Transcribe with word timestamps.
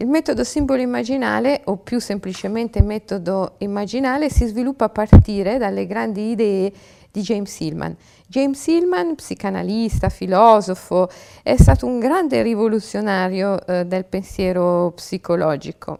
Il 0.00 0.06
metodo 0.06 0.44
simbolo 0.44 0.80
immaginale, 0.80 1.62
o 1.64 1.76
più 1.78 1.98
semplicemente 1.98 2.82
metodo 2.82 3.54
immaginale, 3.58 4.30
si 4.30 4.46
sviluppa 4.46 4.84
a 4.84 4.88
partire 4.90 5.58
dalle 5.58 5.88
grandi 5.88 6.30
idee 6.30 6.72
di 7.10 7.20
James 7.20 7.58
Hillman. 7.58 7.96
James 8.28 8.64
Hillman, 8.68 9.16
psicanalista, 9.16 10.08
filosofo, 10.08 11.10
è 11.42 11.56
stato 11.56 11.86
un 11.86 11.98
grande 11.98 12.42
rivoluzionario 12.42 13.66
eh, 13.66 13.86
del 13.86 14.04
pensiero 14.04 14.92
psicologico. 14.94 15.98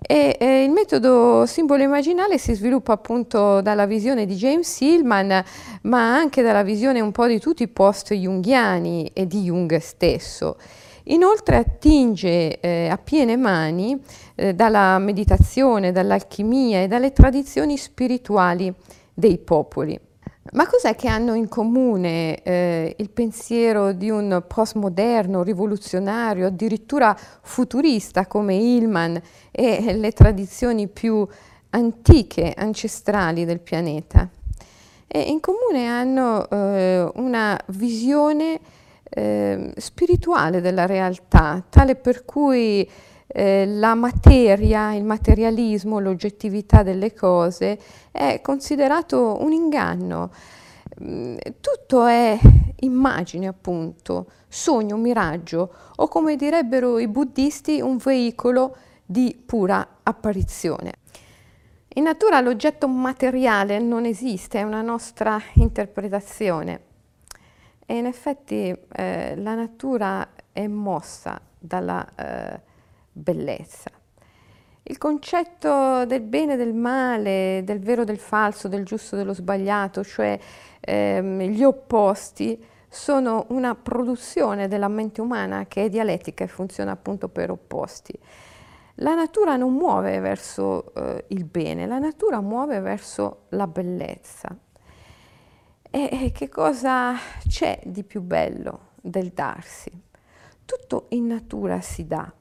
E, 0.00 0.36
eh, 0.40 0.64
il 0.64 0.70
metodo 0.70 1.46
simbolo 1.46 1.84
immaginale 1.84 2.38
si 2.38 2.54
sviluppa 2.54 2.94
appunto 2.94 3.60
dalla 3.60 3.86
visione 3.86 4.26
di 4.26 4.34
James 4.34 4.80
Hillman, 4.80 5.44
ma 5.82 6.16
anche 6.16 6.42
dalla 6.42 6.64
visione 6.64 6.98
un 6.98 7.12
po' 7.12 7.28
di 7.28 7.38
tutti 7.38 7.62
i 7.62 7.68
post-junghiani 7.68 9.12
e 9.12 9.28
di 9.28 9.42
Jung 9.42 9.76
stesso. 9.76 10.56
Inoltre 11.04 11.56
attinge 11.56 12.60
eh, 12.60 12.88
a 12.88 12.96
piene 12.96 13.36
mani 13.36 14.00
eh, 14.34 14.54
dalla 14.54 14.98
meditazione, 14.98 15.92
dall'alchimia 15.92 16.82
e 16.82 16.88
dalle 16.88 17.12
tradizioni 17.12 17.76
spirituali 17.76 18.72
dei 19.12 19.36
popoli. 19.38 20.00
Ma 20.52 20.66
cos'è 20.66 20.94
che 20.94 21.08
hanno 21.08 21.34
in 21.34 21.48
comune 21.48 22.42
eh, 22.42 22.94
il 22.98 23.10
pensiero 23.10 23.92
di 23.92 24.10
un 24.10 24.44
postmoderno, 24.46 25.42
rivoluzionario, 25.42 26.46
addirittura 26.46 27.16
futurista 27.42 28.26
come 28.26 28.54
Hillman 28.54 29.20
e 29.50 29.94
le 29.94 30.12
tradizioni 30.12 30.88
più 30.88 31.26
antiche, 31.70 32.52
ancestrali 32.56 33.44
del 33.44 33.60
pianeta? 33.60 34.28
E 35.06 35.20
in 35.20 35.40
comune 35.40 35.86
hanno 35.86 36.48
eh, 36.48 37.10
una 37.14 37.58
visione 37.68 38.60
eh, 39.14 39.72
spirituale 39.76 40.60
della 40.60 40.86
realtà, 40.86 41.64
tale 41.68 41.94
per 41.94 42.24
cui 42.24 42.88
eh, 43.26 43.64
la 43.66 43.94
materia, 43.94 44.92
il 44.94 45.04
materialismo, 45.04 46.00
l'oggettività 46.00 46.82
delle 46.82 47.14
cose 47.14 47.78
è 48.10 48.40
considerato 48.42 49.36
un 49.40 49.52
inganno. 49.52 50.30
Mm, 51.02 51.36
tutto 51.60 52.06
è 52.06 52.36
immagine, 52.80 53.46
appunto, 53.46 54.30
sogno, 54.48 54.96
miraggio 54.96 55.72
o 55.96 56.08
come 56.08 56.34
direbbero 56.34 56.98
i 56.98 57.06
buddisti 57.06 57.80
un 57.80 57.96
veicolo 57.98 58.76
di 59.06 59.40
pura 59.46 59.98
apparizione. 60.02 60.92
In 61.96 62.02
natura 62.02 62.40
l'oggetto 62.40 62.88
materiale 62.88 63.78
non 63.78 64.04
esiste, 64.04 64.58
è 64.58 64.62
una 64.64 64.82
nostra 64.82 65.40
interpretazione 65.54 66.92
e 67.86 67.96
in 67.96 68.06
effetti 68.06 68.76
eh, 68.92 69.34
la 69.36 69.54
natura 69.54 70.28
è 70.52 70.66
mossa 70.66 71.40
dalla 71.58 72.06
eh, 72.14 72.60
bellezza. 73.12 73.90
Il 74.86 74.98
concetto 74.98 76.04
del 76.04 76.20
bene 76.20 76.54
e 76.54 76.56
del 76.56 76.74
male, 76.74 77.62
del 77.64 77.80
vero 77.80 78.02
e 78.02 78.04
del 78.04 78.18
falso, 78.18 78.68
del 78.68 78.84
giusto 78.84 79.14
e 79.14 79.18
dello 79.18 79.32
sbagliato, 79.32 80.04
cioè 80.04 80.38
ehm, 80.80 81.40
gli 81.40 81.64
opposti, 81.64 82.62
sono 82.94 83.46
una 83.48 83.74
produzione 83.74 84.68
della 84.68 84.88
mente 84.88 85.20
umana 85.20 85.66
che 85.66 85.86
è 85.86 85.88
dialettica 85.88 86.44
e 86.44 86.48
funziona 86.48 86.92
appunto 86.92 87.28
per 87.28 87.50
opposti. 87.50 88.16
La 88.98 89.14
natura 89.14 89.56
non 89.56 89.72
muove 89.72 90.20
verso 90.20 90.94
eh, 90.94 91.24
il 91.28 91.44
bene, 91.44 91.86
la 91.86 91.98
natura 91.98 92.40
muove 92.40 92.78
verso 92.78 93.46
la 93.48 93.66
bellezza. 93.66 94.56
E, 95.96 96.32
che 96.34 96.48
cosa 96.48 97.14
c'è 97.46 97.78
di 97.84 98.02
più 98.02 98.20
bello 98.20 98.88
del 99.00 99.28
darsi? 99.28 99.92
Tutto 100.64 101.06
in 101.10 101.28
natura 101.28 101.80
si 101.82 102.04
dà. 102.08 102.32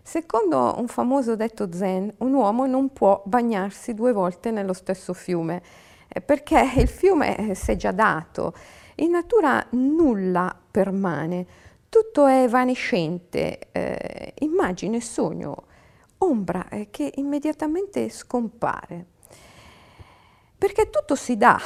Secondo 0.00 0.76
un 0.78 0.88
famoso 0.88 1.36
detto 1.36 1.70
zen, 1.70 2.10
un 2.20 2.32
uomo 2.32 2.64
non 2.64 2.90
può 2.94 3.22
bagnarsi 3.26 3.92
due 3.92 4.12
volte 4.12 4.50
nello 4.50 4.72
stesso 4.72 5.12
fiume, 5.12 5.60
eh, 6.08 6.22
perché 6.22 6.72
il 6.76 6.88
fiume 6.88 7.50
eh, 7.50 7.54
si 7.54 7.72
è 7.72 7.76
già 7.76 7.92
dato. 7.92 8.54
In 8.94 9.10
natura 9.10 9.62
nulla 9.72 10.58
permane, 10.70 11.46
tutto 11.90 12.24
è 12.24 12.44
evanescente, 12.44 13.58
eh, 13.72 14.32
immagine, 14.38 15.02
sogno, 15.02 15.64
ombra 16.16 16.66
eh, 16.70 16.88
che 16.90 17.12
immediatamente 17.16 18.08
scompare. 18.08 19.04
Perché 20.56 20.88
tutto 20.88 21.14
si 21.14 21.36
dà, 21.36 21.60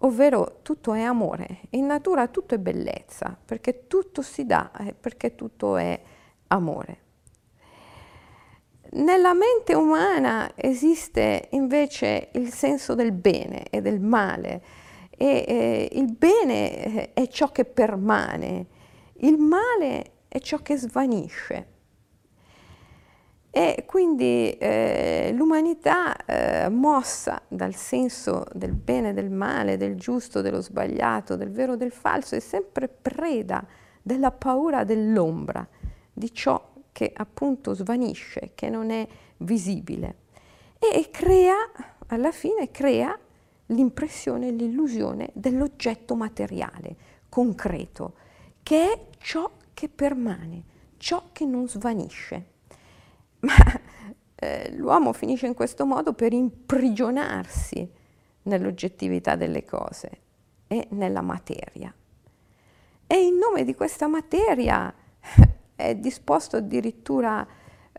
ovvero 0.00 0.58
tutto 0.62 0.92
è 0.92 1.02
amore. 1.02 1.62
In 1.70 1.86
natura 1.86 2.28
tutto 2.28 2.54
è 2.54 2.58
bellezza, 2.58 3.36
perché 3.42 3.86
tutto 3.86 4.22
si 4.22 4.44
dà, 4.46 4.70
perché 4.98 5.34
tutto 5.34 5.76
è 5.76 6.00
amore. 6.48 6.98
Nella 8.92 9.34
mente 9.34 9.74
umana 9.74 10.52
esiste 10.56 11.48
invece 11.52 12.30
il 12.32 12.52
senso 12.52 12.94
del 12.94 13.12
bene 13.12 13.68
e 13.70 13.80
del 13.80 14.00
male 14.00 14.62
e 15.10 15.44
eh, 15.46 15.88
il 15.92 16.12
bene 16.12 16.84
eh, 16.84 17.12
è 17.12 17.28
ciò 17.28 17.52
che 17.52 17.64
permane, 17.64 18.66
il 19.18 19.38
male 19.38 20.12
è 20.26 20.40
ciò 20.40 20.58
che 20.58 20.76
svanisce. 20.76 21.66
E 23.50 23.84
quindi 23.86 24.52
eh, 24.58 25.32
l'umanità 25.34 26.16
eh, 26.24 26.68
mossa 26.68 27.42
dal 27.48 27.74
senso 27.74 28.46
del 28.52 28.72
bene 28.72 29.10
e 29.10 29.12
del 29.12 29.30
male, 29.30 29.76
del 29.76 29.96
giusto, 29.96 30.40
dello 30.40 30.60
sbagliato, 30.60 31.36
del 31.36 31.50
vero 31.50 31.72
e 31.72 31.76
del 31.76 31.90
falso, 31.90 32.36
è 32.36 32.40
sempre 32.40 32.88
preda 32.88 33.66
della 34.02 34.30
paura 34.30 34.84
dell'ombra 34.84 35.66
di 36.12 36.32
ciò 36.32 36.72
che 36.92 37.12
appunto 37.14 37.74
svanisce, 37.74 38.52
che 38.54 38.68
non 38.68 38.90
è 38.90 39.06
visibile 39.38 40.28
e 40.80 41.08
crea, 41.10 41.54
alla 42.06 42.32
fine 42.32 42.70
crea 42.70 43.16
l'impressione, 43.66 44.50
l'illusione 44.50 45.28
dell'oggetto 45.34 46.16
materiale, 46.16 46.96
concreto, 47.28 48.14
che 48.62 48.92
è 48.92 49.06
ciò 49.18 49.50
che 49.74 49.90
permane, 49.90 50.64
ciò 50.96 51.28
che 51.32 51.44
non 51.44 51.68
svanisce. 51.68 52.46
Ma 53.40 53.54
eh, 54.34 54.72
l'uomo 54.74 55.12
finisce 55.12 55.46
in 55.46 55.54
questo 55.54 55.84
modo 55.84 56.14
per 56.14 56.32
imprigionarsi 56.32 57.88
nell'oggettività 58.42 59.36
delle 59.36 59.64
cose 59.64 60.10
e 60.66 60.86
nella 60.90 61.20
materia. 61.20 61.92
E 63.06 63.24
in 63.24 63.36
nome 63.36 63.64
di 63.64 63.74
questa 63.74 64.06
materia 64.06 64.92
è 65.76 65.94
disposto 65.96 66.56
addirittura 66.56 67.46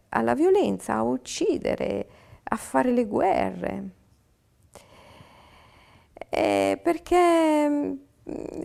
alla 0.09 0.33
violenza, 0.33 0.95
a 0.95 1.03
uccidere, 1.03 2.07
a 2.43 2.55
fare 2.55 2.91
le 2.91 3.05
guerre. 3.05 3.89
Eh, 6.29 6.79
perché, 6.81 7.97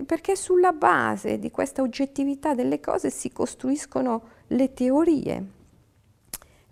perché 0.06 0.36
sulla 0.36 0.72
base 0.72 1.38
di 1.38 1.50
questa 1.50 1.82
oggettività 1.82 2.54
delle 2.54 2.80
cose 2.80 3.10
si 3.10 3.30
costruiscono 3.32 4.22
le 4.48 4.72
teorie. 4.72 5.55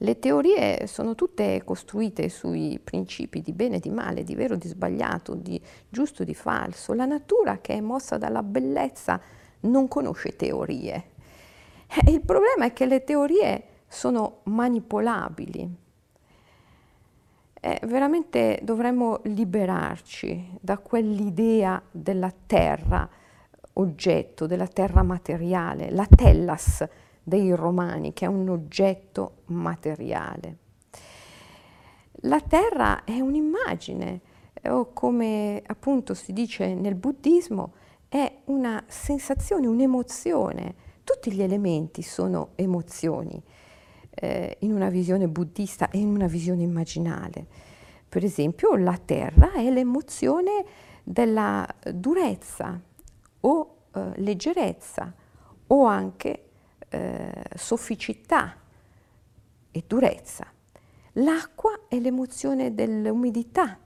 Le 0.04 0.18
teorie 0.18 0.86
sono 0.86 1.14
tutte 1.14 1.62
costruite 1.64 2.28
sui 2.28 2.78
principi 2.78 3.40
di 3.40 3.52
bene 3.52 3.76
e 3.76 3.80
di 3.80 3.88
male, 3.88 4.22
di 4.22 4.34
vero 4.34 4.52
e 4.52 4.58
di 4.58 4.68
sbagliato, 4.68 5.34
di 5.34 5.58
giusto 5.88 6.22
e 6.22 6.26
di 6.26 6.34
falso. 6.34 6.92
La 6.92 7.06
natura 7.06 7.58
che 7.62 7.72
è 7.72 7.80
mossa 7.80 8.18
dalla 8.18 8.42
bellezza 8.42 9.18
non 9.60 9.88
conosce 9.88 10.36
teorie, 10.36 11.12
eh, 11.86 12.10
il 12.10 12.20
problema 12.20 12.66
è 12.66 12.74
che 12.74 12.84
le 12.84 13.02
teorie 13.02 13.64
sono 13.88 14.40
manipolabili. 14.42 15.74
Eh, 17.60 17.80
veramente 17.84 18.60
dovremmo 18.62 19.20
liberarci 19.22 20.58
da 20.60 20.76
quell'idea 20.76 21.80
della 21.90 22.30
terra 22.44 23.08
oggetto, 23.72 24.46
della 24.46 24.68
terra 24.68 25.02
materiale, 25.02 25.90
la 25.90 26.06
tellas 26.06 26.86
dei 27.24 27.52
romani, 27.54 28.12
che 28.12 28.26
è 28.26 28.28
un 28.28 28.48
oggetto 28.48 29.42
materiale. 29.46 30.58
La 32.26 32.40
terra 32.40 33.02
è 33.04 33.18
un'immagine, 33.18 34.20
o 34.66 34.92
come 34.92 35.60
appunto 35.66 36.14
si 36.14 36.32
dice 36.32 36.74
nel 36.74 36.94
buddismo, 36.94 37.74
è 38.08 38.32
una 38.44 38.82
sensazione, 38.86 39.66
un'emozione 39.66 40.92
tutti 41.04 41.32
gli 41.32 41.42
elementi 41.42 42.02
sono 42.02 42.50
emozioni 42.54 43.40
eh, 44.10 44.56
in 44.60 44.72
una 44.72 44.88
visione 44.88 45.28
buddista 45.28 45.90
e 45.90 45.98
in 45.98 46.08
una 46.08 46.26
visione 46.26 46.62
immaginale. 46.62 47.46
Per 48.08 48.24
esempio 48.24 48.74
la 48.76 48.98
terra 49.04 49.52
è 49.52 49.70
l'emozione 49.70 50.64
della 51.02 51.66
durezza 51.92 52.80
o 53.40 53.76
eh, 53.94 54.12
leggerezza 54.16 55.12
o 55.66 55.84
anche 55.84 56.43
eh, 56.94 57.44
sofficità 57.56 58.56
e 59.70 59.84
durezza. 59.86 60.46
L'acqua 61.18 61.80
è 61.88 61.98
l'emozione 61.98 62.74
dell'umidità 62.74 63.78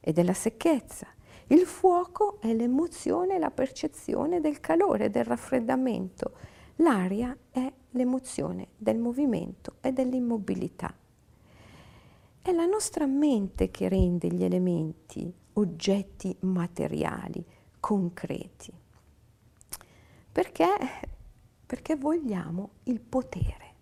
e 0.00 0.12
della 0.12 0.34
secchezza. 0.34 1.06
Il 1.48 1.66
fuoco 1.66 2.40
è 2.40 2.52
l'emozione 2.52 3.36
e 3.36 3.38
la 3.38 3.50
percezione 3.50 4.40
del 4.40 4.60
calore, 4.60 5.10
del 5.10 5.24
raffreddamento 5.24 6.52
L'aria 6.78 7.36
è 7.52 7.72
l'emozione 7.90 8.68
del 8.76 8.98
movimento 8.98 9.76
e 9.80 9.92
dell'immobilità. 9.92 10.92
È 12.42 12.50
la 12.50 12.66
nostra 12.66 13.06
mente 13.06 13.70
che 13.70 13.88
rende 13.88 14.26
gli 14.28 14.42
elementi 14.42 15.32
oggetti 15.52 16.36
materiali, 16.40 17.44
concreti. 17.78 18.72
Perché? 20.32 20.66
Perché 21.66 21.96
vogliamo 21.96 22.70
il 22.84 23.00
potere, 23.00 23.74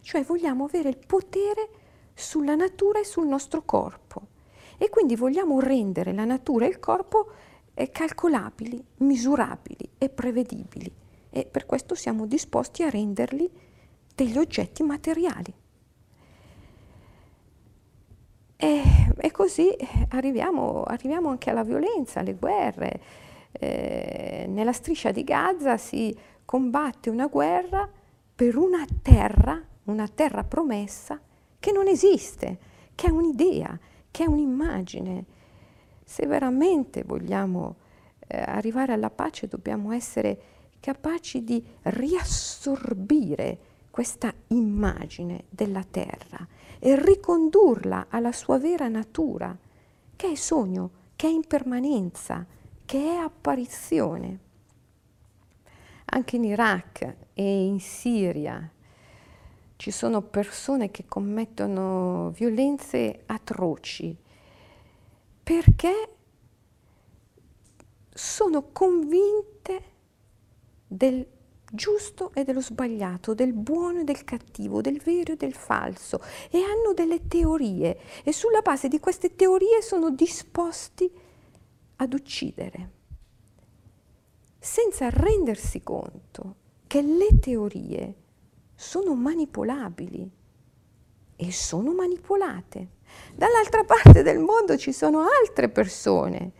cioè 0.00 0.22
vogliamo 0.22 0.64
avere 0.64 0.88
il 0.88 0.98
potere 1.06 1.68
sulla 2.14 2.54
natura 2.54 3.00
e 3.00 3.04
sul 3.04 3.26
nostro 3.26 3.62
corpo 3.62 4.28
e 4.76 4.88
quindi 4.88 5.16
vogliamo 5.16 5.60
rendere 5.60 6.12
la 6.12 6.24
natura 6.24 6.64
e 6.64 6.68
il 6.68 6.80
corpo 6.80 7.30
eh, 7.74 7.90
calcolabili, 7.90 8.82
misurabili 8.98 9.90
e 9.98 10.08
prevedibili 10.08 10.92
e 11.30 11.46
per 11.46 11.64
questo 11.64 11.94
siamo 11.94 12.26
disposti 12.26 12.82
a 12.82 12.90
renderli 12.90 13.50
degli 14.14 14.36
oggetti 14.36 14.82
materiali. 14.82 15.54
E, 18.56 18.82
e 19.16 19.30
così 19.30 19.74
arriviamo, 20.08 20.82
arriviamo, 20.82 21.30
anche 21.30 21.48
alla 21.48 21.62
violenza, 21.62 22.20
alle 22.20 22.34
guerre. 22.34 23.00
Eh, 23.52 24.44
nella 24.48 24.72
striscia 24.72 25.10
di 25.12 25.24
Gaza 25.24 25.76
si 25.76 26.14
combatte 26.50 27.10
una 27.10 27.28
guerra 27.28 27.88
per 28.34 28.56
una 28.56 28.84
terra, 29.02 29.62
una 29.84 30.08
terra 30.08 30.42
promessa 30.42 31.20
che 31.60 31.70
non 31.70 31.86
esiste, 31.86 32.58
che 32.96 33.06
è 33.06 33.10
un'idea, 33.10 33.78
che 34.10 34.24
è 34.24 34.26
un'immagine. 34.26 35.24
Se 36.02 36.26
veramente 36.26 37.04
vogliamo 37.04 37.76
eh, 38.26 38.36
arrivare 38.36 38.92
alla 38.92 39.10
pace 39.10 39.46
dobbiamo 39.46 39.92
essere 39.92 40.40
capaci 40.80 41.44
di 41.44 41.64
riassorbire 41.82 43.58
questa 43.88 44.34
immagine 44.48 45.44
della 45.50 45.84
terra 45.88 46.44
e 46.80 47.00
ricondurla 47.00 48.06
alla 48.08 48.32
sua 48.32 48.58
vera 48.58 48.88
natura, 48.88 49.56
che 50.16 50.32
è 50.32 50.34
sogno, 50.34 50.90
che 51.14 51.28
è 51.28 51.30
impermanenza, 51.30 52.44
che 52.84 52.98
è 52.98 53.14
apparizione. 53.14 54.48
Anche 56.12 56.36
in 56.36 56.44
Iraq 56.44 57.16
e 57.34 57.64
in 57.64 57.78
Siria 57.78 58.68
ci 59.76 59.90
sono 59.90 60.22
persone 60.22 60.90
che 60.90 61.04
commettono 61.06 62.30
violenze 62.30 63.22
atroci. 63.26 64.16
Perché 65.42 66.16
sono 68.12 68.70
convinte 68.72 69.82
del 70.86 71.26
giusto 71.70 72.32
e 72.34 72.42
dello 72.42 72.60
sbagliato, 72.60 73.32
del 73.32 73.52
buono 73.52 74.00
e 74.00 74.04
del 74.04 74.24
cattivo, 74.24 74.80
del 74.80 75.00
vero 75.00 75.32
e 75.32 75.36
del 75.36 75.54
falso 75.54 76.20
e 76.50 76.58
hanno 76.58 76.92
delle 76.92 77.28
teorie 77.28 77.98
e 78.24 78.32
sulla 78.32 78.60
base 78.60 78.88
di 78.88 78.98
queste 78.98 79.36
teorie 79.36 79.80
sono 79.80 80.10
disposti 80.10 81.10
ad 81.96 82.12
uccidere 82.12 82.98
senza 84.62 85.08
rendersi 85.08 85.82
conto 85.82 86.56
che 86.86 87.00
le 87.00 87.38
teorie 87.40 88.14
sono 88.74 89.14
manipolabili 89.14 90.30
e 91.36 91.52
sono 91.52 91.94
manipolate. 91.94 92.88
Dall'altra 93.34 93.84
parte 93.84 94.22
del 94.22 94.38
mondo 94.38 94.76
ci 94.76 94.92
sono 94.92 95.20
altre 95.20 95.70
persone 95.70 96.52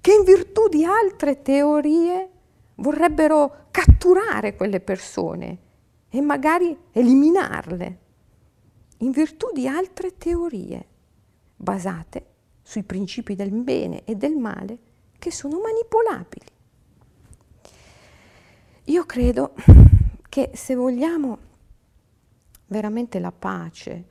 che 0.00 0.12
in 0.12 0.24
virtù 0.24 0.68
di 0.68 0.84
altre 0.84 1.40
teorie 1.42 2.30
vorrebbero 2.76 3.68
catturare 3.70 4.56
quelle 4.56 4.80
persone 4.80 5.58
e 6.08 6.20
magari 6.20 6.76
eliminarle 6.90 7.98
in 8.98 9.10
virtù 9.12 9.52
di 9.52 9.68
altre 9.68 10.16
teorie 10.16 10.86
basate 11.54 12.26
sui 12.62 12.82
principi 12.82 13.36
del 13.36 13.52
bene 13.52 14.02
e 14.04 14.16
del 14.16 14.34
male 14.34 14.78
che 15.18 15.30
sono 15.30 15.60
manipolabili. 15.60 16.54
Io 18.88 19.04
credo 19.04 19.52
che 20.28 20.50
se 20.54 20.76
vogliamo 20.76 21.38
veramente 22.66 23.18
la 23.18 23.32
pace, 23.32 24.04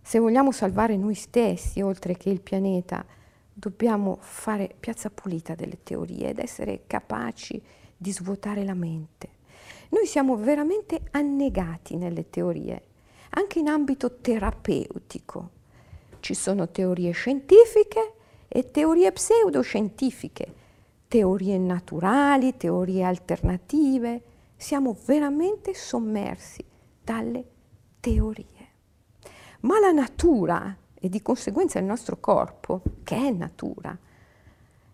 se 0.00 0.18
vogliamo 0.18 0.52
salvare 0.52 0.96
noi 0.96 1.14
stessi 1.14 1.82
oltre 1.82 2.16
che 2.16 2.30
il 2.30 2.40
pianeta, 2.40 3.04
dobbiamo 3.52 4.16
fare 4.20 4.74
piazza 4.80 5.10
pulita 5.10 5.54
delle 5.54 5.82
teorie 5.82 6.30
ed 6.30 6.38
essere 6.38 6.84
capaci 6.86 7.60
di 7.94 8.10
svuotare 8.10 8.64
la 8.64 8.72
mente. 8.72 9.28
Noi 9.90 10.06
siamo 10.06 10.36
veramente 10.36 11.02
annegati 11.10 11.96
nelle 11.96 12.30
teorie, 12.30 12.82
anche 13.30 13.58
in 13.58 13.68
ambito 13.68 14.16
terapeutico. 14.16 15.50
Ci 16.20 16.32
sono 16.32 16.70
teorie 16.70 17.10
scientifiche 17.10 18.14
e 18.48 18.70
teorie 18.70 19.12
pseudoscientifiche, 19.12 20.54
teorie 21.08 21.58
naturali, 21.58 22.56
teorie 22.56 23.02
alternative. 23.02 24.22
Siamo 24.56 24.96
veramente 25.06 25.74
sommersi 25.74 26.64
dalle 27.02 27.44
teorie. 27.98 28.46
Ma 29.60 29.80
la 29.80 29.90
natura 29.90 30.76
e 30.94 31.08
di 31.08 31.22
conseguenza 31.22 31.78
il 31.78 31.84
nostro 31.84 32.18
corpo, 32.20 32.82
che 33.02 33.16
è 33.16 33.30
natura, 33.30 33.96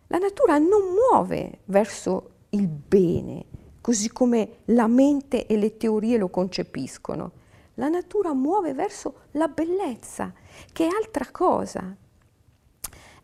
la 0.09 0.19
natura 0.19 0.59
non 0.59 0.83
muove 0.93 1.61
verso 1.65 2.31
il 2.51 2.69
bene, 2.69 3.47
così 3.81 4.11
come 4.11 4.59
la 4.67 4.87
mente 4.87 5.47
e 5.47 5.57
le 5.57 5.77
teorie 5.77 6.19
lo 6.19 6.29
concepiscono. 6.29 7.33
La 7.75 7.89
natura 7.89 8.33
muove 8.33 8.75
verso 8.75 9.23
la 9.33 9.49
bellezza, 9.49 10.33
che 10.73 10.87
è 10.87 10.89
altra 10.89 11.27
cosa. 11.33 11.97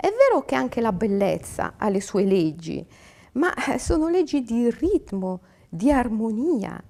È 0.01 0.11
vero 0.17 0.47
che 0.47 0.55
anche 0.55 0.81
la 0.81 0.93
bellezza 0.93 1.75
ha 1.77 1.91
le 1.91 2.01
sue 2.01 2.25
leggi, 2.25 2.83
ma 3.33 3.53
sono 3.77 4.09
leggi 4.09 4.43
di 4.43 4.71
ritmo, 4.71 5.41
di 5.69 5.93
armonia, 5.93 6.83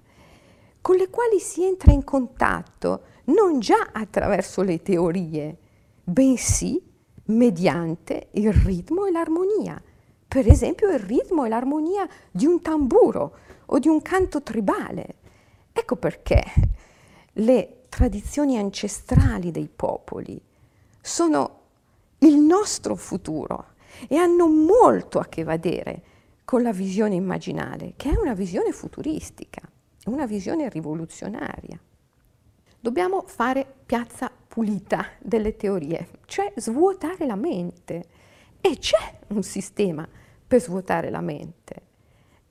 con 0.81 0.95
le 0.95 1.11
quali 1.11 1.41
si 1.41 1.65
entra 1.65 1.91
in 1.91 2.05
contatto 2.05 3.03
non 3.25 3.59
già 3.59 3.89
attraverso 3.91 4.63
le 4.63 4.81
teorie, 4.81 5.57
bensì 6.05 6.81
mediante 7.25 8.29
il 8.35 8.53
ritmo 8.53 9.07
e 9.07 9.11
l'armonia. 9.11 9.83
Per 10.29 10.49
esempio 10.49 10.89
il 10.91 11.01
ritmo 11.01 11.45
e 11.45 11.49
l'armonia 11.49 12.09
di 12.31 12.47
un 12.47 12.63
tamburo 12.63 13.39
o 13.67 13.81
di 13.81 13.89
un 13.89 14.01
canto 14.03 14.41
tribale. 14.41 15.17
Ecco 15.73 15.97
perché 15.97 16.45
le 17.33 17.87
tradizioni 17.89 18.57
ancestrali 18.57 19.51
dei 19.51 19.69
popoli 19.69 20.41
sono 21.01 21.60
il 22.21 22.37
nostro 22.37 22.97
futuro 22.97 23.75
e 24.09 24.17
hanno 24.17 24.47
molto 24.49 25.19
a 25.19 25.27
che 25.27 25.45
vedere 25.45 26.03
con 26.45 26.63
la 26.63 26.73
visione 26.73 27.15
immaginale, 27.15 27.95
che 27.97 28.11
è 28.11 28.19
una 28.19 28.35
visione 28.35 28.73
futuristica, 28.73 29.63
una 30.07 30.27
visione 30.27 30.69
rivoluzionaria. 30.69 31.79
Dobbiamo 32.81 33.23
fare 33.27 33.67
piazza 33.87 34.31
pulita 34.49 35.07
delle 35.21 35.55
teorie, 35.57 36.09
cioè 36.27 36.53
svuotare 36.57 37.27
la 37.27 37.37
mente. 37.37 38.05
E 38.61 38.79
c'è 38.79 39.19
un 39.29 39.43
sistema 39.43 40.07
per 40.47 40.61
svuotare 40.61 41.11
la 41.11 41.21
mente. 41.21 41.83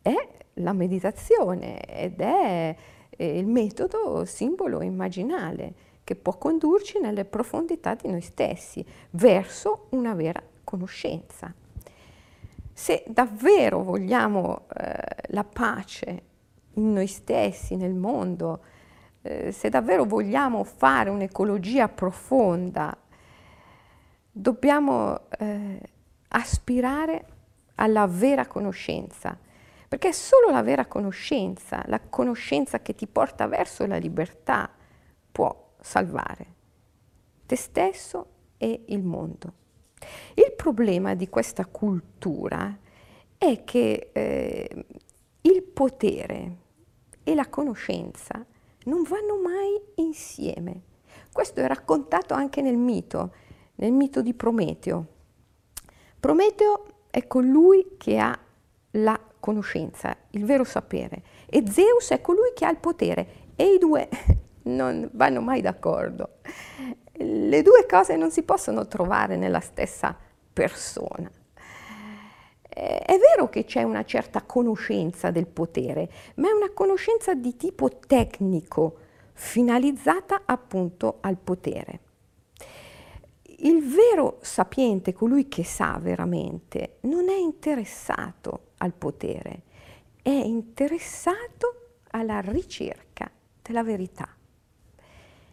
È 0.01 0.15
la 0.55 0.73
meditazione 0.73 1.81
ed 1.81 2.21
è 2.21 2.75
il 3.17 3.47
metodo 3.47 4.23
simbolo 4.25 4.81
immaginale 4.81 5.73
che 6.09 6.15
può 6.15 6.39
condurci 6.39 6.97
nelle 6.97 7.23
profondità 7.23 7.93
di 7.93 8.09
noi 8.09 8.21
stessi, 8.21 8.83
verso 9.11 9.89
una 9.89 10.15
vera 10.15 10.41
conoscenza. 10.63 11.53
Se 12.73 13.03
davvero 13.05 13.83
vogliamo 13.83 14.65
eh, 14.73 14.97
la 15.27 15.43
pace 15.43 16.23
in 16.73 16.93
noi 16.93 17.05
stessi, 17.05 17.75
nel 17.75 17.93
mondo, 17.93 18.63
eh, 19.21 19.51
se 19.51 19.69
davvero 19.69 20.05
vogliamo 20.05 20.63
fare 20.63 21.11
un'ecologia 21.11 21.87
profonda, 21.89 22.97
dobbiamo 24.31 25.29
eh, 25.37 25.79
aspirare 26.29 27.25
alla 27.75 28.07
vera 28.07 28.47
conoscenza, 28.47 29.37
perché 29.87 30.07
è 30.07 30.11
solo 30.11 30.49
la 30.49 30.63
vera 30.63 30.87
conoscenza, 30.87 31.83
la 31.85 31.99
conoscenza 31.99 32.81
che 32.81 32.95
ti 32.95 33.05
porta 33.05 33.45
verso 33.45 33.85
la 33.85 33.97
libertà, 33.97 34.71
può 35.31 35.67
salvare 35.79 36.57
te 37.49 37.55
stesso 37.55 38.27
e 38.57 38.83
il 38.89 39.01
mondo. 39.01 39.53
Il 40.35 40.53
problema 40.55 41.15
di 41.15 41.27
questa 41.29 41.65
cultura 41.65 42.77
è 43.35 43.63
che 43.63 44.11
eh, 44.13 44.85
il 45.41 45.63
potere 45.63 46.57
e 47.23 47.33
la 47.33 47.49
conoscenza 47.49 48.45
non 48.83 49.01
vanno 49.01 49.41
mai 49.41 49.81
insieme. 49.95 50.83
Questo 51.33 51.61
è 51.61 51.65
raccontato 51.65 52.35
anche 52.35 52.61
nel 52.61 52.77
mito, 52.77 53.33
nel 53.75 53.93
mito 53.93 54.21
di 54.21 54.35
Prometeo. 54.35 55.07
Prometeo 56.19 56.85
è 57.09 57.25
colui 57.25 57.95
che 57.97 58.19
ha 58.19 58.39
la 58.91 59.19
conoscenza, 59.39 60.15
il 60.31 60.45
vero 60.45 60.63
sapere, 60.63 61.23
e 61.47 61.63
Zeus 61.67 62.11
è 62.11 62.21
colui 62.21 62.51
che 62.53 62.65
ha 62.65 62.69
il 62.69 62.77
potere 62.77 63.47
e 63.55 63.73
i 63.73 63.79
due 63.79 64.07
non 64.63 65.09
vanno 65.13 65.41
mai 65.41 65.61
d'accordo. 65.61 66.37
Le 67.13 67.61
due 67.61 67.85
cose 67.87 68.15
non 68.15 68.31
si 68.31 68.43
possono 68.43 68.87
trovare 68.87 69.35
nella 69.35 69.59
stessa 69.59 70.17
persona. 70.51 71.29
È 72.69 73.17
vero 73.17 73.49
che 73.49 73.65
c'è 73.65 73.83
una 73.83 74.05
certa 74.05 74.43
conoscenza 74.43 75.31
del 75.31 75.47
potere, 75.47 76.09
ma 76.35 76.47
è 76.47 76.53
una 76.53 76.71
conoscenza 76.71 77.33
di 77.33 77.57
tipo 77.57 77.89
tecnico, 77.89 78.99
finalizzata 79.33 80.43
appunto 80.45 81.17
al 81.21 81.37
potere. 81.37 81.99
Il 83.61 83.83
vero 83.83 84.37
sapiente, 84.41 85.11
colui 85.11 85.49
che 85.49 85.65
sa 85.65 85.97
veramente, 85.99 86.99
non 87.01 87.27
è 87.27 87.35
interessato 87.35 88.67
al 88.77 88.93
potere, 88.93 89.63
è 90.21 90.29
interessato 90.29 91.95
alla 92.11 92.39
ricerca 92.39 93.29
della 93.61 93.83
verità. 93.83 94.29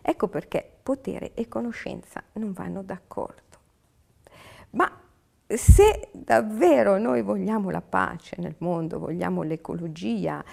Ecco 0.09 0.29
perché 0.29 0.65
potere 0.85 1.33
e 1.35 1.49
conoscenza 1.49 2.23
non 2.35 2.53
vanno 2.53 2.85
d'accordo. 2.85 3.59
Ma 4.71 4.89
se 5.45 6.11
davvero 6.13 6.97
noi 6.97 7.23
vogliamo 7.23 7.71
la 7.71 7.81
pace 7.81 8.37
nel 8.39 8.55
mondo, 8.59 9.01
vogliamo 9.01 9.43
l'ecologia, 9.43 10.45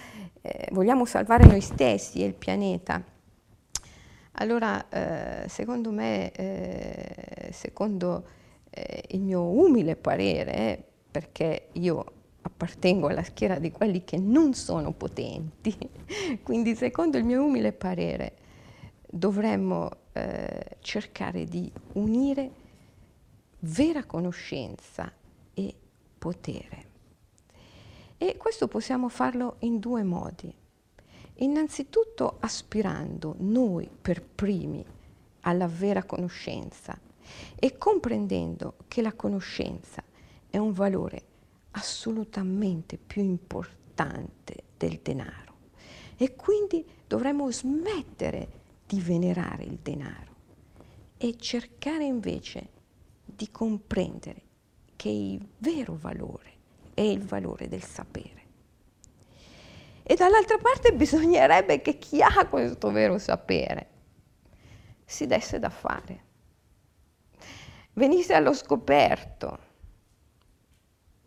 eh, 0.41 0.69
vogliamo 0.72 1.05
salvare 1.05 1.45
noi 1.45 1.62
stessi 1.62 2.24
e 2.24 2.25
il 2.25 2.33
pianeta, 2.33 3.00
allora 4.31 4.89
eh, 4.89 5.48
secondo 5.48 5.91
me, 5.91 6.31
eh, 6.31 7.51
secondo 7.51 8.25
eh, 8.72 9.03
il 9.10 9.22
mio 9.22 9.43
umile 9.43 9.95
parere, 9.95 10.83
perché 11.12 11.67
io 11.74 12.05
appartengo 12.41 13.05
alla 13.05 13.22
schiera 13.22 13.60
di 13.60 13.69
quelli 13.69 14.03
che 14.03 14.17
non 14.17 14.55
sono 14.55 14.93
potenti, 14.93 15.77
quindi 16.41 16.74
secondo 16.74 17.19
il 17.19 17.24
mio 17.24 17.43
umile 17.43 17.72
parere 17.72 18.41
dovremmo 19.15 19.91
eh, 20.13 20.77
cercare 20.79 21.46
di 21.46 21.72
unire 21.93 22.51
vera 23.60 24.05
conoscenza 24.05 25.12
e 25.53 25.75
potere. 26.17 26.91
E 28.17 28.38
questo 28.38 28.67
possiamo 28.67 29.10
farlo 29.10 29.58
in 29.60 29.77
due 29.77 30.01
modi. 30.01 30.51
Innanzitutto 31.38 32.38
aspirando 32.39 33.36
noi 33.38 33.88
per 34.01 34.24
primi 34.24 34.84
alla 35.41 35.67
vera 35.67 36.03
conoscenza 36.03 37.00
e 37.55 37.77
comprendendo 37.77 38.77
che 38.88 39.03
la 39.03 39.13
conoscenza 39.13 40.03
è 40.50 40.58
un 40.58 40.72
valore 40.72 41.22
assolutamente 41.72 42.98
più 42.98 43.22
importante 43.22 44.63
del 44.75 45.00
denaro 45.03 45.53
e 46.17 46.36
quindi 46.36 46.86
dovremmo 47.05 47.51
smettere 47.51 48.62
di 48.85 48.99
venerare 48.99 49.63
il 49.63 49.79
denaro 49.81 50.31
e 51.17 51.37
cercare 51.37 52.03
invece 52.03 52.69
di 53.25 53.49
comprendere 53.49 54.41
che 54.95 55.09
il 55.09 55.47
vero 55.57 55.95
valore 55.95 56.51
è 56.93 57.01
il 57.01 57.23
valore 57.23 57.67
del 57.67 57.83
sapere. 57.83 58.41
E 60.03 60.15
dall'altra 60.15 60.57
parte 60.57 60.93
bisognerebbe 60.93 61.81
che 61.81 61.97
chi 61.97 62.21
ha 62.21 62.45
questo 62.47 62.91
vero 62.91 63.17
sapere 63.17 63.89
si 65.05 65.25
desse 65.27 65.59
da 65.59 65.69
fare, 65.69 66.23
venisse 67.93 68.33
allo 68.33 68.53
scoperto 68.53 69.59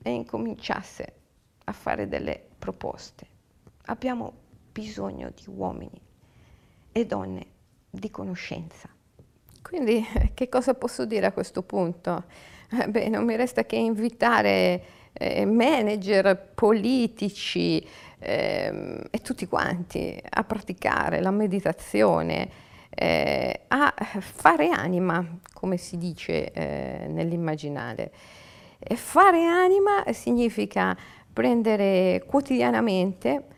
e 0.02 0.10
incominciasse 0.10 1.14
a 1.64 1.72
fare 1.72 2.06
delle 2.06 2.48
proposte. 2.58 3.26
Abbiamo 3.86 4.32
bisogno 4.72 5.30
di 5.30 5.44
uomini 5.46 6.05
e 6.96 7.04
donne 7.04 7.46
di 7.90 8.10
conoscenza. 8.10 8.88
Quindi 9.60 10.02
che 10.32 10.48
cosa 10.48 10.72
posso 10.72 11.04
dire 11.04 11.26
a 11.26 11.32
questo 11.32 11.62
punto? 11.62 12.24
Eh, 12.70 12.88
beh, 12.88 13.08
non 13.10 13.26
mi 13.26 13.36
resta 13.36 13.64
che 13.64 13.76
invitare 13.76 14.82
eh, 15.12 15.44
manager, 15.44 16.52
politici 16.54 17.86
eh, 18.18 19.02
e 19.10 19.20
tutti 19.20 19.46
quanti 19.46 20.18
a 20.26 20.42
praticare 20.44 21.20
la 21.20 21.30
meditazione, 21.30 22.48
eh, 22.88 23.60
a 23.68 23.94
fare 24.20 24.70
anima, 24.70 25.38
come 25.52 25.76
si 25.76 25.98
dice 25.98 26.50
eh, 26.50 27.08
nell'immaginale. 27.08 28.10
E 28.78 28.96
fare 28.96 29.44
anima 29.44 30.02
significa 30.12 30.96
prendere 31.30 32.24
quotidianamente 32.26 33.54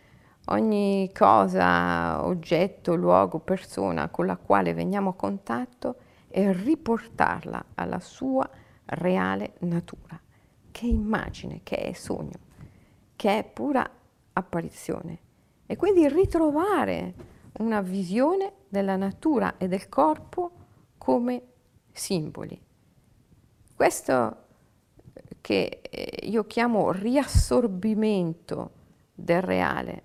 ogni 0.50 1.11
cosa, 1.12 2.25
oggetto, 2.25 2.95
luogo, 2.95 3.38
persona 3.38 4.09
con 4.09 4.26
la 4.26 4.37
quale 4.37 4.75
veniamo 4.75 5.11
a 5.11 5.14
contatto 5.14 5.97
e 6.28 6.52
riportarla 6.52 7.64
alla 7.75 8.00
sua 8.00 8.49
reale 8.87 9.55
natura, 9.61 10.21
che 10.71 10.87
è 10.87 10.88
immagine, 10.88 11.61
che 11.62 11.76
è 11.76 11.93
sogno, 11.93 12.38
che 13.17 13.38
è 13.38 13.45
pura 13.45 13.88
apparizione. 14.33 15.19
E 15.67 15.76
quindi 15.76 16.09
ritrovare 16.09 17.14
una 17.59 17.81
visione 17.81 18.52
della 18.69 18.97
natura 18.97 19.57
e 19.59 19.69
del 19.69 19.88
corpo 19.88 20.52
come 20.97 21.43
simboli. 21.93 22.61
Questo 23.75 24.37
che 25.40 25.81
eh, 25.83 26.26
io 26.26 26.45
chiamo 26.47 26.90
riassorbimento 26.90 28.71
del 29.14 29.43
reale 29.43 30.02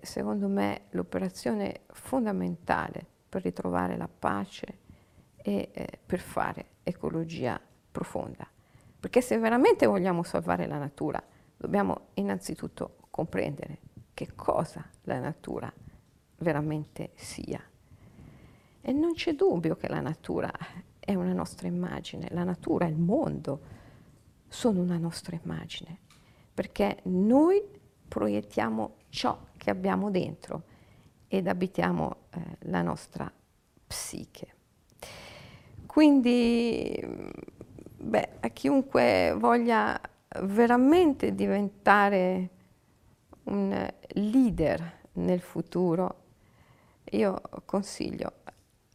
secondo 0.00 0.48
me 0.48 0.82
l'operazione 0.90 1.82
fondamentale 1.92 3.06
per 3.28 3.42
ritrovare 3.42 3.96
la 3.96 4.08
pace 4.08 4.78
e 5.36 5.70
eh, 5.72 5.98
per 6.04 6.20
fare 6.20 6.66
ecologia 6.82 7.60
profonda. 7.92 8.48
Perché 8.98 9.20
se 9.20 9.38
veramente 9.38 9.86
vogliamo 9.86 10.22
salvare 10.22 10.66
la 10.66 10.78
natura, 10.78 11.22
dobbiamo 11.56 12.08
innanzitutto 12.14 12.96
comprendere 13.10 13.78
che 14.12 14.34
cosa 14.34 14.84
la 15.02 15.20
natura 15.20 15.72
veramente 16.38 17.12
sia. 17.14 17.62
E 18.80 18.92
non 18.92 19.14
c'è 19.14 19.34
dubbio 19.34 19.76
che 19.76 19.88
la 19.88 20.00
natura 20.00 20.50
è 20.98 21.14
una 21.14 21.32
nostra 21.32 21.68
immagine, 21.68 22.28
la 22.30 22.44
natura, 22.44 22.86
il 22.86 22.96
mondo 22.96 23.60
sono 24.48 24.80
una 24.80 24.98
nostra 24.98 25.38
immagine, 25.40 25.98
perché 26.52 27.00
noi 27.04 27.62
proiettiamo 28.08 28.96
ciò 29.08 29.38
che 29.66 29.72
abbiamo 29.72 30.12
dentro 30.12 30.62
ed 31.26 31.48
abitiamo 31.48 32.16
eh, 32.30 32.40
la 32.70 32.82
nostra 32.82 33.30
psiche. 33.84 34.54
Quindi, 35.86 37.04
beh, 37.96 38.28
a 38.38 38.48
chiunque 38.50 39.34
voglia 39.36 40.00
veramente 40.42 41.34
diventare 41.34 42.50
un 43.44 43.92
leader 44.10 45.00
nel 45.14 45.40
futuro, 45.40 46.22
io 47.10 47.40
consiglio 47.64 48.34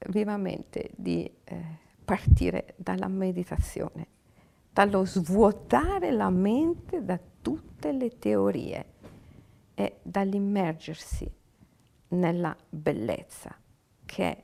vivamente 0.07 0.91
di 0.95 1.29
eh, 1.43 1.63
partire 2.05 2.75
dalla 2.77 3.09
meditazione, 3.09 4.07
dallo 4.71 5.03
svuotare 5.03 6.11
la 6.11 6.29
mente 6.29 7.03
da 7.03 7.19
tutte 7.41 7.91
le 7.91 8.17
teorie 8.17 8.90
e 9.73 9.99
dall'immergersi 10.03 11.29
nella 12.09 12.55
bellezza 12.69 13.55
che 14.05 14.23
è 14.23 14.43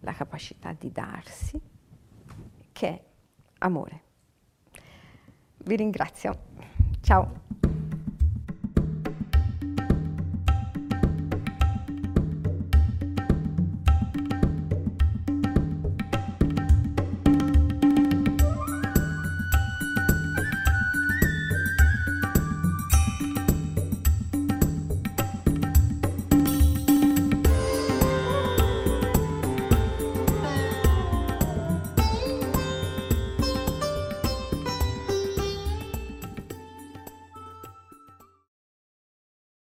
la 0.00 0.12
capacità 0.12 0.72
di 0.72 0.90
darsi, 0.90 1.60
che 2.72 2.88
è 2.88 3.04
amore. 3.58 4.02
Vi 5.58 5.76
ringrazio. 5.76 6.38
Ciao. 7.00 7.63